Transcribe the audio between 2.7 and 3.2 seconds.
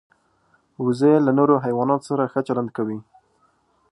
کوي